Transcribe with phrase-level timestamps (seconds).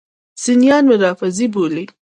[0.43, 1.83] سنیان مې رافضي بولي.